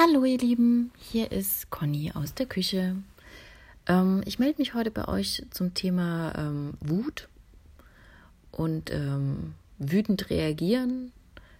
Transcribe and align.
Hallo 0.00 0.24
ihr 0.24 0.38
Lieben, 0.38 0.92
hier 0.96 1.32
ist 1.32 1.70
Conny 1.70 2.12
aus 2.14 2.32
der 2.32 2.46
Küche. 2.46 2.94
Ähm, 3.88 4.22
ich 4.26 4.38
melde 4.38 4.60
mich 4.60 4.72
heute 4.72 4.92
bei 4.92 5.08
euch 5.08 5.44
zum 5.50 5.74
Thema 5.74 6.32
ähm, 6.38 6.74
Wut 6.78 7.28
und 8.52 8.92
ähm, 8.92 9.54
wütend 9.80 10.30
reagieren, 10.30 11.10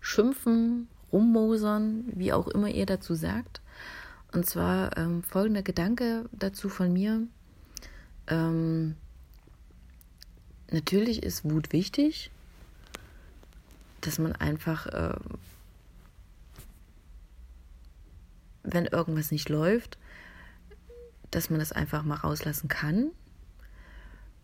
schimpfen, 0.00 0.88
rummosern, 1.12 2.06
wie 2.06 2.32
auch 2.32 2.48
immer 2.48 2.66
ihr 2.66 2.86
dazu 2.86 3.14
sagt. 3.14 3.60
Und 4.32 4.46
zwar 4.46 4.98
ähm, 4.98 5.22
folgender 5.22 5.62
Gedanke 5.62 6.28
dazu 6.32 6.68
von 6.68 6.92
mir. 6.92 7.28
Ähm, 8.26 8.96
natürlich 10.72 11.22
ist 11.22 11.48
Wut 11.48 11.72
wichtig, 11.72 12.32
dass 14.00 14.18
man 14.18 14.32
einfach 14.32 14.86
äh, 14.86 15.14
wenn 18.64 18.86
irgendwas 18.86 19.30
nicht 19.30 19.48
läuft, 19.48 19.98
dass 21.30 21.50
man 21.50 21.60
das 21.60 21.72
einfach 21.72 22.02
mal 22.02 22.16
rauslassen 22.16 22.68
kann. 22.68 23.10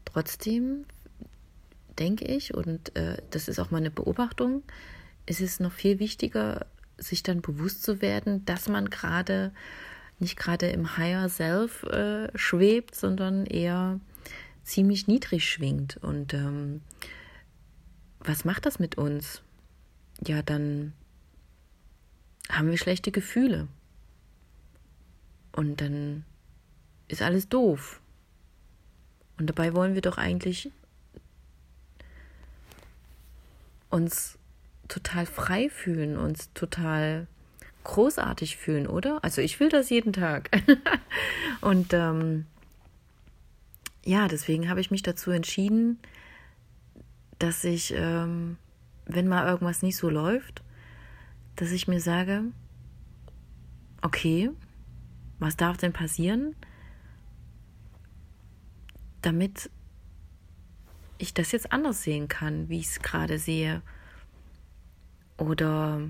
Trotzdem 0.05 0.85
denke 1.99 2.25
ich, 2.25 2.55
und 2.55 2.95
äh, 2.97 3.19
das 3.31 3.49
ist 3.49 3.59
auch 3.59 3.71
meine 3.71 3.91
Beobachtung, 3.91 4.63
ist 5.27 5.41
es 5.41 5.61
noch 5.61 5.73
viel 5.73 5.99
wichtiger, 5.99 6.67
sich 6.99 7.23
dann 7.23 7.41
bewusst 7.41 7.83
zu 7.83 8.01
werden, 8.03 8.45
dass 8.45 8.69
man 8.69 8.91
gerade 8.91 9.53
nicht 10.19 10.37
gerade 10.37 10.69
im 10.69 10.97
Higher 10.97 11.29
Self 11.29 11.83
äh, 11.85 12.29
schwebt, 12.37 12.95
sondern 12.95 13.47
eher 13.47 14.01
ziemlich 14.63 15.07
niedrig 15.07 15.49
schwingt. 15.49 15.97
Und 15.97 16.35
ähm, 16.35 16.83
was 18.19 18.45
macht 18.45 18.67
das 18.67 18.79
mit 18.79 18.99
uns? 18.99 19.43
Ja, 20.27 20.43
dann 20.43 20.93
haben 22.51 22.71
wir 22.71 22.77
schlechte 22.77 23.13
Gefühle. 23.13 23.69
Und 25.53 25.81
dann 25.81 26.25
ist 27.09 27.23
alles 27.23 27.49
doof. 27.49 28.01
Und 29.39 29.47
dabei 29.47 29.75
wollen 29.75 29.95
wir 29.95 30.03
doch 30.03 30.19
eigentlich 30.19 30.71
uns 33.89 34.39
total 34.89 35.27
frei 35.27 35.69
fühlen, 35.69 36.17
uns 36.17 36.53
total 36.53 37.27
großartig 37.85 38.57
fühlen, 38.57 38.87
oder? 38.87 39.23
Also 39.25 39.41
ich 39.41 39.59
will 39.61 39.69
das 39.69 39.91
jeden 39.91 40.13
Tag. 40.13 40.51
und 41.61 41.93
ähm, 41.93 42.47
ja, 44.05 44.29
deswegen 44.29 44.69
habe 44.69 44.81
ich 44.81 44.91
mich 44.91 45.03
dazu 45.03 45.31
entschieden, 45.31 45.99
dass 47.39 47.65
ich, 47.65 47.93
ähm, 47.97 48.59
wenn 49.07 49.29
mal 49.29 49.47
irgendwas 49.47 49.83
nicht 49.83 49.97
so 49.97 50.09
läuft, 50.11 50.63
dass 51.57 51.71
ich 51.71 51.89
mir 51.89 52.01
sage, 52.01 52.45
okay, 54.03 54.51
was 55.41 55.57
darf 55.57 55.79
denn 55.79 55.93
passieren, 55.93 56.55
damit 59.23 59.71
ich 61.19 61.35
das 61.35 61.53
jetzt 61.53 61.73
anders 61.73 62.03
sehen 62.03 62.29
kann, 62.29 62.69
wie 62.69 62.79
ich 62.79 62.87
es 62.87 63.03
gerade 63.03 63.39
sehe? 63.39 63.83
Oder 65.37 66.03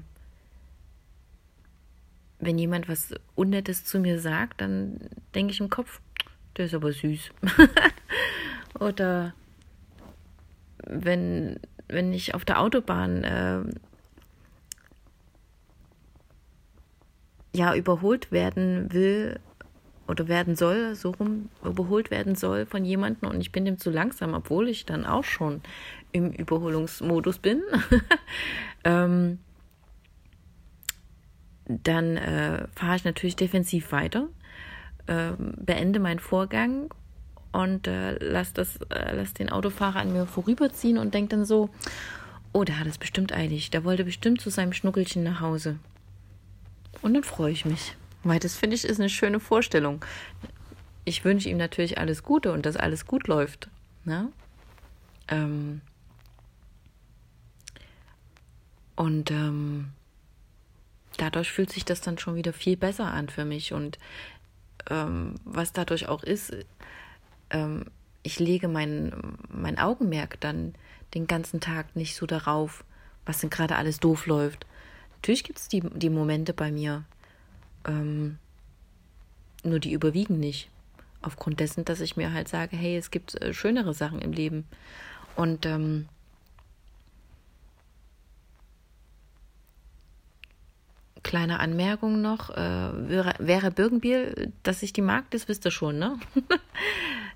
wenn 2.40 2.58
jemand 2.58 2.88
was 2.88 3.14
Unnettes 3.34 3.84
zu 3.84 4.00
mir 4.00 4.18
sagt, 4.18 4.60
dann 4.60 4.98
denke 5.34 5.52
ich 5.52 5.60
im 5.60 5.70
Kopf, 5.70 6.00
der 6.56 6.66
ist 6.66 6.74
aber 6.74 6.92
süß. 6.92 7.30
Oder 8.80 9.34
wenn, 10.84 11.60
wenn 11.88 12.12
ich 12.12 12.34
auf 12.34 12.44
der 12.44 12.60
Autobahn 12.60 13.24
äh, 13.24 13.62
ja 17.52 17.74
überholt 17.74 18.32
werden 18.32 18.92
will 18.92 19.40
oder 20.08 20.28
werden 20.28 20.56
soll, 20.56 20.94
so 20.94 21.10
rum 21.10 21.48
überholt 21.64 22.10
werden 22.10 22.34
soll 22.34 22.66
von 22.66 22.84
jemandem 22.84 23.30
und 23.30 23.40
ich 23.40 23.52
bin 23.52 23.64
dem 23.64 23.78
zu 23.78 23.90
langsam, 23.90 24.34
obwohl 24.34 24.68
ich 24.68 24.84
dann 24.84 25.06
auch 25.06 25.24
schon 25.24 25.60
im 26.12 26.32
Überholungsmodus 26.32 27.38
bin, 27.38 27.62
ähm, 28.84 29.38
dann 31.66 32.16
äh, 32.16 32.66
fahre 32.74 32.96
ich 32.96 33.04
natürlich 33.04 33.36
defensiv 33.36 33.92
weiter, 33.92 34.28
äh, 35.06 35.32
beende 35.38 36.00
meinen 36.00 36.18
Vorgang 36.18 36.92
und 37.52 37.86
äh, 37.86 38.16
lass, 38.20 38.52
das, 38.52 38.76
äh, 38.90 39.14
lass 39.14 39.34
den 39.34 39.50
Autofahrer 39.50 40.00
an 40.00 40.12
mir 40.12 40.26
vorüberziehen 40.26 40.98
und 40.98 41.14
denke 41.14 41.36
dann 41.36 41.44
so, 41.44 41.70
oh, 42.52 42.64
der 42.64 42.80
hat 42.80 42.86
es 42.86 42.98
bestimmt 42.98 43.32
eilig, 43.32 43.70
der 43.70 43.84
wollte 43.84 44.04
bestimmt 44.04 44.40
zu 44.40 44.50
seinem 44.50 44.72
Schnuckelchen 44.72 45.22
nach 45.22 45.40
Hause. 45.40 45.78
Und 47.02 47.14
dann 47.14 47.24
freue 47.24 47.52
ich 47.52 47.64
mich. 47.64 47.96
Weil 48.22 48.38
das 48.38 48.54
finde 48.54 48.76
ich 48.76 48.84
ist 48.84 49.00
eine 49.00 49.08
schöne 49.08 49.40
Vorstellung. 49.40 50.04
Ich 51.04 51.24
wünsche 51.24 51.48
ihm 51.48 51.56
natürlich 51.56 51.98
alles 51.98 52.22
Gute 52.22 52.52
und 52.52 52.66
dass 52.66 52.76
alles 52.76 53.06
gut 53.06 53.26
läuft. 53.28 53.68
Ne? 54.04 54.30
Ähm 55.28 55.80
und 58.96 59.30
ähm, 59.30 59.88
dadurch 61.16 61.50
fühlt 61.50 61.72
sich 61.72 61.84
das 61.86 62.02
dann 62.02 62.18
schon 62.18 62.34
wieder 62.34 62.52
viel 62.52 62.76
besser 62.76 63.12
an 63.12 63.30
für 63.30 63.46
mich. 63.46 63.72
Und 63.72 63.98
ähm, 64.90 65.36
was 65.44 65.72
dadurch 65.72 66.08
auch 66.08 66.22
ist, 66.22 66.54
ähm, 67.48 67.86
ich 68.22 68.38
lege 68.38 68.68
mein, 68.68 69.38
mein 69.48 69.78
Augenmerk 69.78 70.38
dann 70.40 70.74
den 71.14 71.26
ganzen 71.26 71.60
Tag 71.60 71.96
nicht 71.96 72.14
so 72.14 72.26
darauf, 72.26 72.84
was 73.24 73.40
denn 73.40 73.50
gerade 73.50 73.76
alles 73.76 74.00
doof 74.00 74.26
läuft, 74.26 74.66
Natürlich 75.20 75.44
gibt 75.44 75.58
es 75.58 75.68
die, 75.68 75.82
die 75.82 76.08
Momente 76.08 76.54
bei 76.54 76.72
mir, 76.72 77.04
ähm, 77.86 78.38
nur 79.62 79.78
die 79.78 79.92
überwiegen 79.92 80.40
nicht. 80.40 80.70
Aufgrund 81.20 81.60
dessen, 81.60 81.84
dass 81.84 82.00
ich 82.00 82.16
mir 82.16 82.32
halt 82.32 82.48
sage, 82.48 82.74
hey, 82.74 82.96
es 82.96 83.10
gibt 83.10 83.40
äh, 83.42 83.52
schönere 83.52 83.92
Sachen 83.92 84.22
im 84.22 84.32
Leben. 84.32 84.64
Und 85.36 85.66
ähm, 85.66 86.08
kleine 91.22 91.60
Anmerkung 91.60 92.22
noch, 92.22 92.48
äh, 92.48 93.08
wäre, 93.08 93.34
wäre 93.38 93.70
Birkenbiel, 93.70 94.50
dass 94.62 94.82
ich 94.82 94.94
die 94.94 95.02
mag, 95.02 95.30
das 95.32 95.48
wisst 95.48 95.66
ihr 95.66 95.70
schon, 95.70 95.98
ne? 95.98 96.18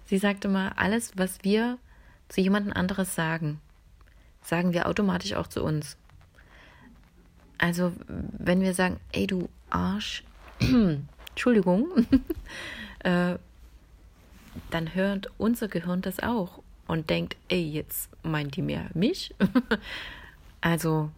Sie 0.06 0.16
sagte 0.16 0.48
mal, 0.48 0.72
alles, 0.76 1.12
was 1.16 1.44
wir 1.44 1.76
zu 2.28 2.40
jemandem 2.40 2.72
anderes 2.72 3.14
sagen, 3.14 3.60
sagen 4.40 4.72
wir 4.72 4.88
automatisch 4.88 5.34
auch 5.34 5.48
zu 5.48 5.62
uns. 5.62 5.98
Also, 7.58 7.92
wenn 8.08 8.60
wir 8.60 8.74
sagen, 8.74 8.98
ey 9.12 9.26
du 9.26 9.48
Arsch, 9.70 10.24
Entschuldigung, 11.30 12.06
äh, 13.00 13.36
dann 14.70 14.94
hört 14.94 15.30
unser 15.38 15.68
Gehirn 15.68 16.02
das 16.02 16.20
auch 16.20 16.62
und 16.86 17.10
denkt, 17.10 17.36
ey, 17.48 17.62
jetzt 17.62 18.10
meint 18.22 18.56
die 18.56 18.62
mehr 18.62 18.86
mich. 18.94 19.34
also, 20.60 21.10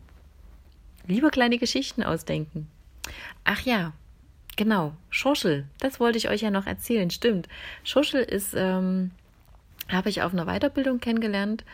lieber 1.07 1.31
kleine 1.31 1.59
Geschichten 1.59 2.03
ausdenken. 2.03 2.69
Ach 3.45 3.61
ja, 3.61 3.93
genau, 4.57 4.95
Schoschel, 5.11 5.67
das 5.81 6.01
wollte 6.01 6.19
ich 6.19 6.29
euch 6.29 6.43
ja 6.43 6.51
noch 6.51 6.67
erzählen, 6.67 7.11
stimmt. 7.11 7.49
Schoschel 7.85 8.23
ist, 8.23 8.55
ähm, 8.57 9.11
habe 9.89 10.09
ich 10.09 10.23
auf 10.23 10.33
einer 10.33 10.47
Weiterbildung 10.47 10.99
kennengelernt, 10.99 11.65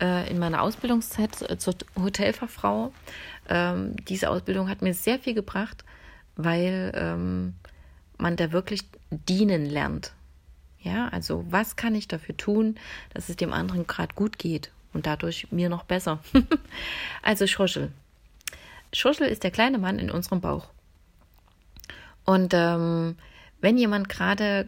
äh, 0.00 0.28
in 0.30 0.38
meiner 0.38 0.62
Ausbildungszeit 0.62 1.60
zur 1.60 1.74
Hotelfachfrau. 1.96 2.92
Ähm, 3.50 3.96
diese 4.06 4.30
Ausbildung 4.30 4.68
hat 4.68 4.80
mir 4.80 4.94
sehr 4.94 5.18
viel 5.18 5.34
gebracht, 5.34 5.84
weil 6.36 6.92
ähm, 6.94 7.54
man 8.16 8.36
da 8.36 8.52
wirklich 8.52 8.84
dienen 9.10 9.66
lernt. 9.66 10.12
Ja, 10.78 11.08
also 11.08 11.44
was 11.50 11.76
kann 11.76 11.94
ich 11.94 12.08
dafür 12.08 12.36
tun, 12.36 12.76
dass 13.12 13.28
es 13.28 13.36
dem 13.36 13.52
anderen 13.52 13.86
gerade 13.86 14.14
gut 14.14 14.38
geht 14.38 14.70
und 14.94 15.06
dadurch 15.06 15.50
mir 15.50 15.68
noch 15.68 15.82
besser. 15.82 16.20
also 17.22 17.46
Schoschel. 17.46 17.92
Schoschel 18.92 19.26
ist 19.26 19.44
der 19.44 19.50
kleine 19.50 19.78
Mann 19.78 19.98
in 19.98 20.10
unserem 20.10 20.40
Bauch. 20.40 20.68
Und 22.24 22.54
ähm, 22.54 23.16
wenn 23.60 23.76
jemand 23.76 24.08
gerade 24.08 24.66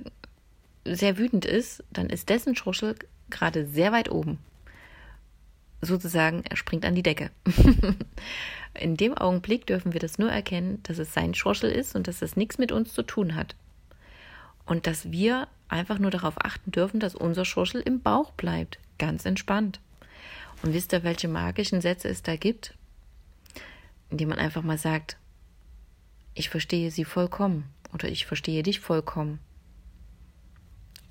sehr 0.85 1.17
wütend 1.17 1.45
ist, 1.45 1.85
dann 1.91 2.11
ist 2.11 2.29
dessen 2.29 2.57
Schoschel 2.57 2.97
gerade 3.31 3.65
sehr 3.67 3.93
weit 3.93 4.11
oben 4.11 4.39
sozusagen, 5.83 6.45
er 6.49 6.57
springt 6.57 6.85
an 6.85 6.95
die 6.95 7.03
Decke. 7.03 7.31
In 8.75 8.97
dem 8.97 9.15
Augenblick 9.15 9.67
dürfen 9.67 9.93
wir 9.93 10.01
das 10.01 10.19
nur 10.19 10.31
erkennen, 10.31 10.81
dass 10.85 10.99
es 10.99 11.13
sein 11.13 11.35
Schorschel 11.35 11.71
ist 11.71 11.95
und 11.95 12.09
dass 12.09 12.21
das 12.21 12.37
nichts 12.37 12.57
mit 12.57 12.73
uns 12.73 12.95
zu 12.95 13.03
tun 13.03 13.35
hat. 13.35 13.55
Und 14.65 14.87
dass 14.87 15.11
wir 15.11 15.49
einfach 15.69 15.99
nur 15.99 16.11
darauf 16.11 16.35
achten 16.43 16.71
dürfen, 16.71 17.01
dass 17.01 17.15
unser 17.15 17.45
Schorschel 17.45 17.81
im 17.81 18.01
Bauch 18.01 18.31
bleibt, 18.33 18.79
ganz 18.99 19.27
entspannt. 19.27 19.81
Und 20.63 20.73
wisst 20.73 20.93
ihr, 20.93 21.03
welche 21.03 21.29
magischen 21.29 21.81
Sätze 21.81 22.09
es 22.09 22.23
da 22.23 22.37
gibt? 22.37 22.75
Indem 24.09 24.29
man 24.29 24.39
einfach 24.39 24.63
mal 24.63 24.79
sagt, 24.79 25.17
ich 26.35 26.49
verstehe 26.49 26.91
sie 26.91 27.05
vollkommen 27.05 27.65
oder 27.93 28.09
ich 28.09 28.25
verstehe 28.25 28.63
dich 28.63 28.81
vollkommen. 28.81 29.41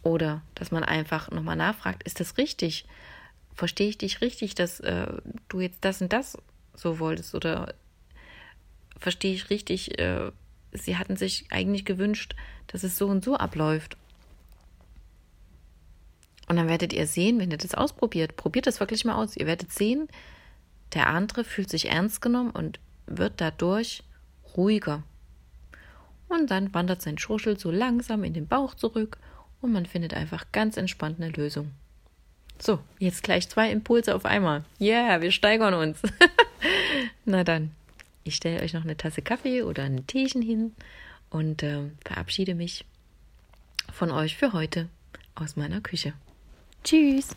Oder 0.03 0.41
dass 0.55 0.71
man 0.71 0.83
einfach 0.83 1.29
nochmal 1.29 1.57
nachfragt, 1.57 2.03
ist 2.03 2.19
das 2.19 2.37
richtig? 2.37 2.85
Verstehe 3.55 3.89
ich 3.89 3.97
dich 3.97 4.21
richtig, 4.21 4.55
dass 4.55 4.79
äh, 4.79 5.07
du 5.49 5.59
jetzt 5.59 5.79
das 5.81 6.01
und 6.01 6.13
das 6.13 6.37
so 6.75 6.99
wolltest? 6.99 7.35
Oder 7.35 7.73
verstehe 8.99 9.33
ich 9.33 9.49
richtig, 9.49 9.99
äh, 9.99 10.31
sie 10.71 10.97
hatten 10.97 11.17
sich 11.17 11.45
eigentlich 11.49 11.85
gewünscht, 11.85 12.35
dass 12.67 12.83
es 12.83 12.97
so 12.97 13.07
und 13.07 13.23
so 13.23 13.35
abläuft. 13.35 13.97
Und 16.47 16.57
dann 16.57 16.67
werdet 16.67 16.93
ihr 16.93 17.07
sehen, 17.07 17.39
wenn 17.39 17.51
ihr 17.51 17.57
das 17.57 17.75
ausprobiert, 17.75 18.35
probiert 18.35 18.67
das 18.67 18.79
wirklich 18.79 19.05
mal 19.05 19.15
aus. 19.15 19.37
Ihr 19.37 19.47
werdet 19.47 19.71
sehen, 19.71 20.07
der 20.93 21.07
andere 21.07 21.43
fühlt 21.43 21.69
sich 21.69 21.89
ernst 21.89 22.21
genommen 22.21 22.51
und 22.51 22.79
wird 23.05 23.39
dadurch 23.39 24.03
ruhiger. 24.57 25.03
Und 26.27 26.51
dann 26.51 26.73
wandert 26.73 27.01
sein 27.01 27.17
Schurschel 27.17 27.57
so 27.57 27.71
langsam 27.71 28.23
in 28.23 28.33
den 28.33 28.47
Bauch 28.47 28.73
zurück 28.73 29.17
und 29.61 29.71
man 29.71 29.85
findet 29.85 30.13
einfach 30.13 30.45
ganz 30.51 30.77
entspannt 30.77 31.19
eine 31.19 31.29
Lösung. 31.29 31.71
So, 32.61 32.79
jetzt 32.99 33.23
gleich 33.23 33.49
zwei 33.49 33.71
Impulse 33.71 34.13
auf 34.15 34.25
einmal. 34.25 34.63
Yeah, 34.79 35.21
wir 35.21 35.31
steigern 35.31 35.73
uns. 35.73 35.99
Na 37.25 37.43
dann, 37.43 37.71
ich 38.23 38.35
stelle 38.35 38.61
euch 38.61 38.73
noch 38.73 38.83
eine 38.83 38.95
Tasse 38.95 39.23
Kaffee 39.23 39.63
oder 39.63 39.83
ein 39.83 40.05
Teechen 40.05 40.43
hin 40.43 40.75
und 41.31 41.63
äh, 41.63 41.89
verabschiede 42.05 42.53
mich 42.53 42.85
von 43.91 44.11
euch 44.11 44.37
für 44.37 44.53
heute 44.53 44.89
aus 45.33 45.55
meiner 45.55 45.81
Küche. 45.81 46.13
Tschüss. 46.83 47.29